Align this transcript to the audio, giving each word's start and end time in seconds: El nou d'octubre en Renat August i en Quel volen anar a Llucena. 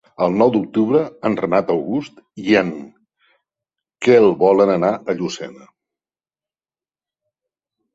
El 0.27 0.37
nou 0.41 0.51
d'octubre 0.53 1.01
en 1.29 1.35
Renat 1.41 1.69
August 1.73 2.17
i 2.47 2.57
en 2.63 2.73
Quel 4.09 4.29
volen 4.43 4.75
anar 4.81 4.93
a 4.97 5.19
Llucena. 5.21 5.73